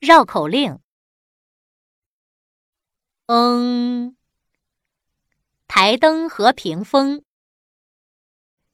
[0.00, 0.78] 绕口令：
[3.26, 4.16] 嗯，
[5.68, 7.22] 台灯和屏风。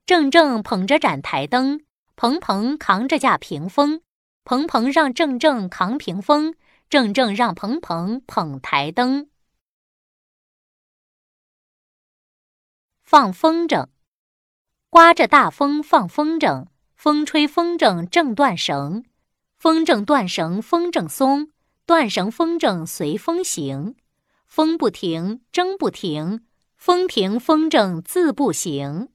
[0.07, 1.85] 正正捧着盏台灯，
[2.15, 4.03] 鹏鹏扛着架屏风。
[4.45, 6.55] 鹏鹏让正正扛屏风，
[6.89, 9.29] 正正让鹏鹏捧台灯。
[13.03, 13.89] 放风筝，
[14.89, 19.05] 刮着大风放风筝，风吹风筝正断绳。
[19.59, 21.51] 风筝断绳，风筝松；
[21.87, 23.97] 断绳，风筝随风行。
[24.47, 26.41] 风不停，筝不停；
[26.77, 29.09] 风停，风筝自不行。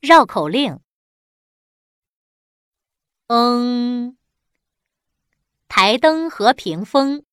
[0.00, 0.80] 绕口令：
[3.28, 4.16] 嗯，
[5.68, 7.24] 台灯和屏风。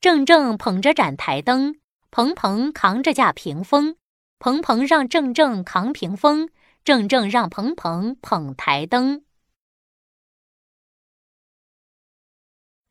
[0.00, 3.96] 正正捧着盏台灯，鹏鹏扛着架屏风。
[4.40, 6.50] 鹏鹏让正正扛屏风。
[6.84, 9.24] 正正让鹏鹏捧台灯，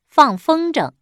[0.08, 0.92] 放风筝，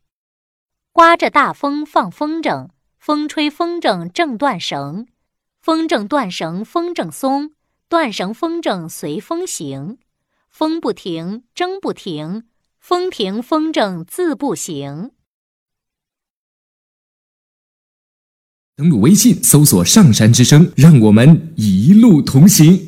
[0.93, 5.07] 刮着大风放风筝，风吹风筝正断绳，
[5.61, 7.55] 风筝断绳风筝松，
[7.89, 9.99] 断绳风筝随风行，
[10.49, 12.49] 风不停筝不停，
[12.81, 15.13] 风停风筝自不行。
[18.81, 22.81] 登录微信，搜索“上山之声”，让我们一路同行。